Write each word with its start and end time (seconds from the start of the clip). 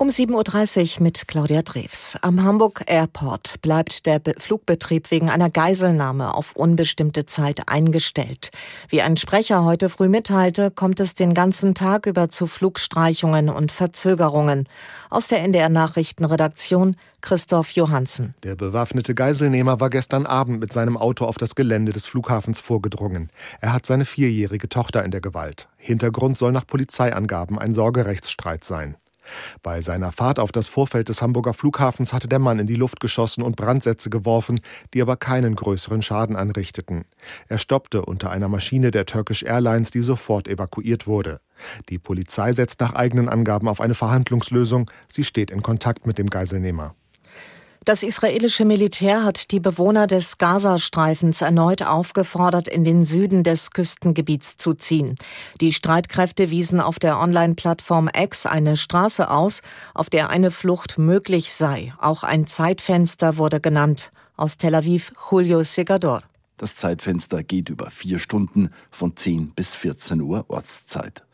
Um 0.00 0.10
7.30 0.10 0.98
Uhr 0.98 1.02
mit 1.02 1.26
Claudia 1.26 1.62
Drews. 1.62 2.14
Am 2.22 2.44
Hamburg 2.44 2.84
Airport 2.86 3.60
bleibt 3.62 4.06
der 4.06 4.20
Flugbetrieb 4.38 5.10
wegen 5.10 5.28
einer 5.28 5.50
Geiselnahme 5.50 6.34
auf 6.34 6.54
unbestimmte 6.54 7.26
Zeit 7.26 7.62
eingestellt. 7.66 8.52
Wie 8.90 9.02
ein 9.02 9.16
Sprecher 9.16 9.64
heute 9.64 9.88
früh 9.88 10.08
mitteilte, 10.08 10.70
kommt 10.70 11.00
es 11.00 11.14
den 11.14 11.34
ganzen 11.34 11.74
Tag 11.74 12.06
über 12.06 12.28
zu 12.28 12.46
Flugstreichungen 12.46 13.48
und 13.48 13.72
Verzögerungen. 13.72 14.68
Aus 15.10 15.26
der 15.26 15.42
NDR 15.42 15.68
Nachrichtenredaktion 15.68 16.94
Christoph 17.20 17.72
Johansen. 17.72 18.34
Der 18.44 18.54
bewaffnete 18.54 19.16
Geiselnehmer 19.16 19.80
war 19.80 19.90
gestern 19.90 20.26
Abend 20.26 20.60
mit 20.60 20.72
seinem 20.72 20.96
Auto 20.96 21.24
auf 21.24 21.38
das 21.38 21.56
Gelände 21.56 21.92
des 21.92 22.06
Flughafens 22.06 22.60
vorgedrungen. 22.60 23.30
Er 23.60 23.72
hat 23.72 23.84
seine 23.84 24.04
vierjährige 24.04 24.68
Tochter 24.68 25.04
in 25.04 25.10
der 25.10 25.20
Gewalt. 25.20 25.66
Hintergrund 25.76 26.38
soll 26.38 26.52
nach 26.52 26.68
Polizeiangaben 26.68 27.58
ein 27.58 27.72
Sorgerechtsstreit 27.72 28.62
sein. 28.62 28.94
Bei 29.62 29.80
seiner 29.80 30.12
Fahrt 30.12 30.38
auf 30.38 30.52
das 30.52 30.68
Vorfeld 30.68 31.08
des 31.08 31.22
Hamburger 31.22 31.54
Flughafens 31.54 32.12
hatte 32.12 32.28
der 32.28 32.38
Mann 32.38 32.58
in 32.58 32.66
die 32.66 32.74
Luft 32.74 33.00
geschossen 33.00 33.42
und 33.42 33.56
Brandsätze 33.56 34.10
geworfen, 34.10 34.60
die 34.94 35.02
aber 35.02 35.16
keinen 35.16 35.54
größeren 35.54 36.02
Schaden 36.02 36.36
anrichteten. 36.36 37.04
Er 37.48 37.58
stoppte 37.58 38.04
unter 38.04 38.30
einer 38.30 38.48
Maschine 38.48 38.90
der 38.90 39.06
Turkish 39.06 39.42
Airlines, 39.42 39.90
die 39.90 40.02
sofort 40.02 40.48
evakuiert 40.48 41.06
wurde. 41.06 41.40
Die 41.88 41.98
Polizei 41.98 42.52
setzt 42.52 42.80
nach 42.80 42.94
eigenen 42.94 43.28
Angaben 43.28 43.68
auf 43.68 43.80
eine 43.80 43.94
Verhandlungslösung. 43.94 44.90
Sie 45.08 45.24
steht 45.24 45.50
in 45.50 45.62
Kontakt 45.62 46.06
mit 46.06 46.18
dem 46.18 46.30
Geiselnehmer. 46.30 46.94
Das 47.88 48.02
israelische 48.02 48.66
Militär 48.66 49.24
hat 49.24 49.50
die 49.50 49.60
Bewohner 49.60 50.06
des 50.06 50.36
Gazastreifens 50.36 51.40
erneut 51.40 51.82
aufgefordert, 51.82 52.68
in 52.68 52.84
den 52.84 53.02
Süden 53.02 53.44
des 53.44 53.70
Küstengebiets 53.70 54.58
zu 54.58 54.74
ziehen. 54.74 55.16
Die 55.62 55.72
Streitkräfte 55.72 56.50
wiesen 56.50 56.82
auf 56.82 56.98
der 56.98 57.18
Online-Plattform 57.18 58.10
X 58.14 58.44
eine 58.44 58.76
Straße 58.76 59.30
aus, 59.30 59.62
auf 59.94 60.10
der 60.10 60.28
eine 60.28 60.50
Flucht 60.50 60.98
möglich 60.98 61.54
sei. 61.54 61.94
Auch 61.98 62.24
ein 62.24 62.46
Zeitfenster 62.46 63.38
wurde 63.38 63.58
genannt. 63.58 64.12
Aus 64.36 64.58
Tel 64.58 64.74
Aviv 64.74 65.10
Julio 65.30 65.62
Segador. 65.62 66.20
Das 66.58 66.76
Zeitfenster 66.76 67.42
geht 67.42 67.70
über 67.70 67.88
vier 67.88 68.18
Stunden 68.18 68.68
von 68.90 69.16
10 69.16 69.52
bis 69.52 69.74
14 69.74 70.20
Uhr 70.20 70.44
Ortszeit. 70.48 71.24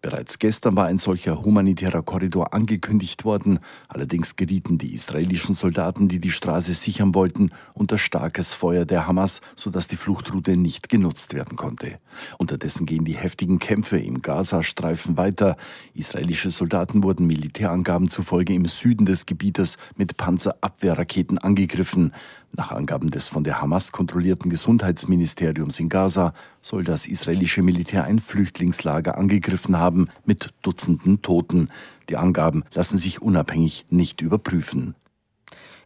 Bereits 0.00 0.38
gestern 0.38 0.76
war 0.76 0.86
ein 0.86 0.98
solcher 0.98 1.42
humanitärer 1.42 2.02
Korridor 2.02 2.54
angekündigt 2.54 3.24
worden. 3.24 3.58
Allerdings 3.88 4.36
gerieten 4.36 4.78
die 4.78 4.94
israelischen 4.94 5.54
Soldaten, 5.54 6.08
die 6.08 6.20
die 6.20 6.30
Straße 6.30 6.72
sichern 6.74 7.14
wollten, 7.14 7.50
unter 7.74 7.98
starkes 7.98 8.54
Feuer 8.54 8.84
der 8.84 9.06
Hamas, 9.06 9.40
sodass 9.56 9.88
die 9.88 9.96
Fluchtroute 9.96 10.56
nicht 10.56 10.88
genutzt 10.88 11.34
werden 11.34 11.56
konnte. 11.56 11.98
Unterdessen 12.38 12.86
gehen 12.86 13.04
die 13.04 13.16
heftigen 13.16 13.58
Kämpfe 13.58 13.98
im 13.98 14.22
Gazastreifen 14.22 15.16
weiter. 15.16 15.56
Israelische 15.94 16.50
Soldaten 16.50 17.02
wurden 17.02 17.26
Militärangaben 17.26 18.08
zufolge 18.08 18.54
im 18.54 18.66
Süden 18.66 19.06
des 19.06 19.26
Gebietes 19.26 19.78
mit 19.96 20.16
Panzerabwehrraketen 20.16 21.38
angegriffen. 21.38 22.12
Nach 22.56 22.72
Angaben 22.72 23.10
des 23.10 23.28
von 23.28 23.44
der 23.44 23.60
Hamas 23.60 23.92
kontrollierten 23.92 24.50
Gesundheitsministeriums 24.50 25.78
in 25.78 25.88
Gaza 25.88 26.32
soll 26.60 26.82
das 26.82 27.06
israelische 27.06 27.62
Militär 27.62 28.04
ein 28.04 28.18
Flüchtlingslager 28.18 29.16
angegriffen 29.16 29.78
haben 29.78 30.08
mit 30.24 30.54
Dutzenden 30.62 31.22
Toten. 31.22 31.68
Die 32.08 32.16
Angaben 32.16 32.64
lassen 32.74 32.96
sich 32.96 33.22
unabhängig 33.22 33.86
nicht 33.90 34.20
überprüfen. 34.20 34.94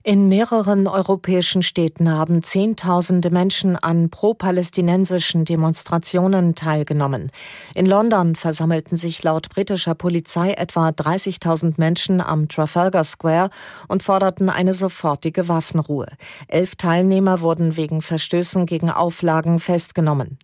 In 0.04 0.28
mehreren 0.28 0.88
europäischen 0.88 1.62
Städten 1.62 2.10
haben 2.10 2.42
Zehntausende 2.42 3.30
Menschen 3.30 3.76
an 3.76 4.10
pro-palästinensischen 4.10 5.44
Demonstrationen 5.44 6.56
teilgenommen. 6.56 7.30
In 7.76 7.86
London 7.86 8.34
versammelten 8.34 8.96
sich 8.96 9.22
laut 9.22 9.48
britischer 9.50 9.94
Polizei 9.94 10.54
etwa 10.54 10.88
30.000 10.88 11.74
Menschen 11.76 12.20
am 12.20 12.48
Trafalgar 12.48 13.04
Square 13.04 13.50
und 13.86 14.02
forderten 14.02 14.50
eine 14.50 14.74
sofortige 14.74 15.46
Waffenruhe. 15.46 16.08
Elf 16.48 16.74
Teilnehmer 16.74 17.40
wurden 17.40 17.76
wegen 17.76 18.02
Verstößen 18.02 18.66
gegen 18.66 18.90
Auflagen 18.90 19.60
festgenommen. 19.60 20.36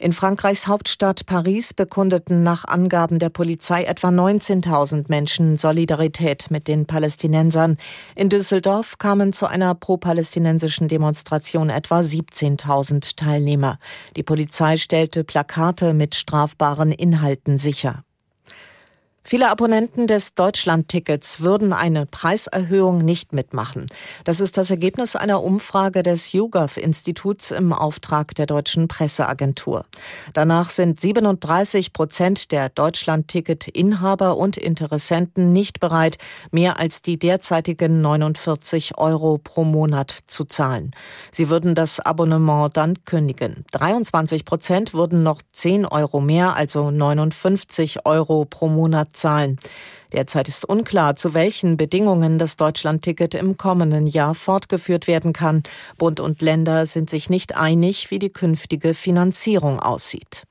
In 0.00 0.12
Frankreichs 0.12 0.66
Hauptstadt 0.66 1.24
Paris 1.24 1.72
bekundeten 1.72 2.42
nach 2.42 2.64
Angaben 2.64 3.20
der 3.20 3.28
Polizei 3.30 3.84
etwa 3.84 4.08
19.000 4.08 5.04
Menschen 5.06 5.56
Solidarität 5.56 6.50
mit 6.50 6.66
den 6.66 6.86
Palästinensern. 6.86 7.76
In 8.16 8.28
Düsseldorf 8.28 8.98
kamen 9.04 9.34
zu 9.34 9.46
einer 9.46 9.74
pro-palästinensischen 9.74 10.88
Demonstration 10.88 11.68
etwa 11.68 11.98
17.000 12.00 13.16
Teilnehmer. 13.16 13.78
Die 14.16 14.22
Polizei 14.22 14.78
stellte 14.78 15.24
Plakate 15.24 15.92
mit 15.92 16.14
strafbaren 16.14 16.90
Inhalten 16.90 17.58
sicher. 17.58 18.02
Viele 19.26 19.48
Abonnenten 19.48 20.06
des 20.06 20.34
Deutschland-Tickets 20.34 21.40
würden 21.40 21.72
eine 21.72 22.04
Preiserhöhung 22.04 22.98
nicht 22.98 23.32
mitmachen. 23.32 23.86
Das 24.24 24.38
ist 24.38 24.58
das 24.58 24.68
Ergebnis 24.68 25.16
einer 25.16 25.42
Umfrage 25.42 26.02
des 26.02 26.32
YouGov-Instituts 26.32 27.50
im 27.50 27.72
Auftrag 27.72 28.34
der 28.34 28.44
deutschen 28.44 28.86
Presseagentur. 28.86 29.86
Danach 30.34 30.68
sind 30.68 31.00
37 31.00 31.94
Prozent 31.94 32.52
der 32.52 32.68
Deutschland-Ticket-Inhaber 32.68 34.36
und 34.36 34.58
Interessenten 34.58 35.54
nicht 35.54 35.80
bereit, 35.80 36.18
mehr 36.50 36.78
als 36.78 37.00
die 37.00 37.18
derzeitigen 37.18 38.02
49 38.02 38.98
Euro 38.98 39.38
pro 39.42 39.64
Monat 39.64 40.14
zu 40.26 40.44
zahlen. 40.44 40.90
Sie 41.30 41.48
würden 41.48 41.74
das 41.74 41.98
Abonnement 41.98 42.76
dann 42.76 43.02
kündigen. 43.06 43.64
23 43.72 44.44
Prozent 44.44 44.92
würden 44.92 45.22
noch 45.22 45.40
10 45.54 45.86
Euro 45.86 46.20
mehr, 46.20 46.56
also 46.56 46.90
59 46.90 48.04
Euro 48.04 48.44
pro 48.44 48.68
Monat 48.68 49.13
zahlen. 49.14 49.58
Derzeit 50.12 50.48
ist 50.48 50.64
unklar, 50.64 51.16
zu 51.16 51.34
welchen 51.34 51.76
Bedingungen 51.76 52.38
das 52.38 52.56
Deutschlandticket 52.56 53.34
im 53.34 53.56
kommenden 53.56 54.06
Jahr 54.06 54.34
fortgeführt 54.34 55.08
werden 55.08 55.32
kann. 55.32 55.64
Bund 55.98 56.20
und 56.20 56.40
Länder 56.40 56.86
sind 56.86 57.10
sich 57.10 57.30
nicht 57.30 57.56
einig, 57.56 58.10
wie 58.10 58.20
die 58.20 58.30
künftige 58.30 58.94
Finanzierung 58.94 59.80
aussieht. 59.80 60.44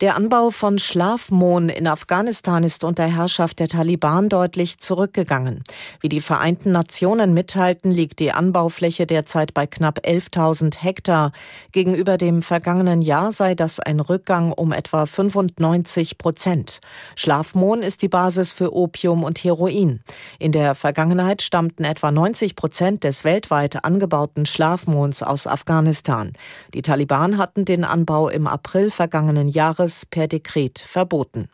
Der 0.00 0.16
Anbau 0.16 0.50
von 0.50 0.80
Schlafmohn 0.80 1.68
in 1.68 1.86
Afghanistan 1.86 2.64
ist 2.64 2.82
unter 2.82 3.04
Herrschaft 3.04 3.60
der 3.60 3.68
Taliban 3.68 4.28
deutlich 4.28 4.80
zurückgegangen. 4.80 5.62
Wie 6.00 6.08
die 6.08 6.20
Vereinten 6.20 6.72
Nationen 6.72 7.32
mitteilten, 7.32 7.92
liegt 7.92 8.18
die 8.18 8.32
Anbaufläche 8.32 9.06
derzeit 9.06 9.54
bei 9.54 9.68
knapp 9.68 10.00
11.000 10.00 10.82
Hektar. 10.82 11.30
Gegenüber 11.70 12.16
dem 12.16 12.42
vergangenen 12.42 13.02
Jahr 13.02 13.30
sei 13.30 13.54
das 13.54 13.78
ein 13.78 14.00
Rückgang 14.00 14.50
um 14.50 14.72
etwa 14.72 15.06
95 15.06 16.18
Prozent. 16.18 16.80
Schlafmohn 17.14 17.80
ist 17.80 18.02
die 18.02 18.08
Basis 18.08 18.50
für 18.50 18.74
Opium 18.74 19.22
und 19.22 19.44
Heroin. 19.44 20.00
In 20.40 20.50
der 20.50 20.74
Vergangenheit 20.74 21.40
stammten 21.40 21.84
etwa 21.84 22.10
90 22.10 22.56
Prozent 22.56 23.04
des 23.04 23.22
weltweit 23.22 23.84
angebauten 23.84 24.44
Schlafmohns 24.44 25.22
aus 25.22 25.46
Afghanistan. 25.46 26.32
Die 26.74 26.82
Taliban 26.82 27.38
hatten 27.38 27.64
den 27.64 27.84
Anbau 27.84 28.28
im 28.28 28.48
April 28.48 28.90
vergangenen 28.90 29.46
Jahres 29.46 29.83
Jahres 29.84 30.06
per 30.06 30.28
Dekret 30.28 30.78
verboten. 30.78 31.48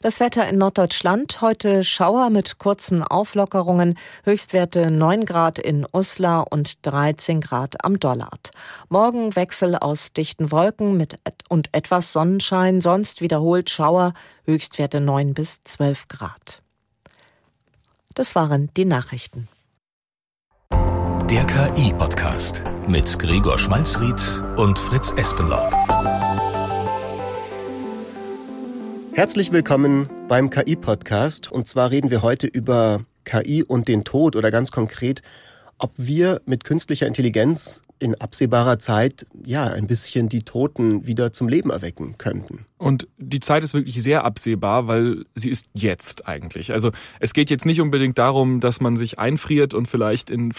Das 0.00 0.20
Wetter 0.20 0.48
in 0.48 0.58
Norddeutschland. 0.58 1.40
Heute 1.40 1.82
Schauer 1.82 2.30
mit 2.30 2.58
kurzen 2.58 3.02
Auflockerungen. 3.02 3.98
Höchstwerte 4.22 4.92
9 4.92 5.24
Grad 5.24 5.58
in 5.58 5.86
Uslar 5.92 6.46
und 6.50 6.86
13 6.86 7.40
Grad 7.40 7.84
am 7.84 7.98
Dollard. 7.98 8.52
Morgen 8.88 9.34
Wechsel 9.34 9.74
aus 9.74 10.12
dichten 10.12 10.52
Wolken 10.52 10.96
mit 10.96 11.16
und 11.48 11.68
etwas 11.72 12.12
Sonnenschein. 12.12 12.80
Sonst 12.80 13.20
wiederholt 13.20 13.70
Schauer. 13.70 14.14
Höchstwerte 14.44 15.00
9 15.00 15.34
bis 15.34 15.64
12 15.64 16.06
Grad. 16.06 16.62
Das 18.14 18.36
waren 18.36 18.70
die 18.76 18.84
Nachrichten. 18.84 19.48
Der 21.28 21.44
KI-Podcast 21.44 22.62
mit 22.86 23.18
Gregor 23.18 23.58
Schmalzried 23.58 24.42
und 24.56 24.78
Fritz 24.78 25.12
Espenlaub. 25.16 25.70
Herzlich 29.18 29.50
willkommen 29.50 30.08
beim 30.28 30.48
KI-Podcast. 30.48 31.50
Und 31.50 31.66
zwar 31.66 31.90
reden 31.90 32.12
wir 32.12 32.22
heute 32.22 32.46
über 32.46 33.00
KI 33.24 33.64
und 33.64 33.88
den 33.88 34.04
Tod 34.04 34.36
oder 34.36 34.52
ganz 34.52 34.70
konkret, 34.70 35.22
ob 35.76 35.90
wir 35.96 36.40
mit 36.46 36.62
künstlicher 36.62 37.08
Intelligenz 37.08 37.82
in 37.98 38.14
absehbarer 38.14 38.78
Zeit 38.78 39.26
ja 39.44 39.64
ein 39.64 39.88
bisschen 39.88 40.28
die 40.28 40.44
Toten 40.44 41.08
wieder 41.08 41.32
zum 41.32 41.48
Leben 41.48 41.70
erwecken 41.70 42.16
könnten. 42.16 42.64
Und 42.76 43.08
die 43.18 43.40
Zeit 43.40 43.64
ist 43.64 43.74
wirklich 43.74 44.00
sehr 44.00 44.24
absehbar, 44.24 44.86
weil 44.86 45.24
sie 45.34 45.50
ist 45.50 45.68
jetzt 45.74 46.28
eigentlich. 46.28 46.72
Also 46.72 46.92
es 47.18 47.32
geht 47.32 47.50
jetzt 47.50 47.66
nicht 47.66 47.80
unbedingt 47.80 48.18
darum, 48.18 48.60
dass 48.60 48.80
man 48.80 48.96
sich 48.96 49.18
einfriert 49.18 49.74
und 49.74 49.86
vielleicht 49.86 50.30
in 50.30 50.52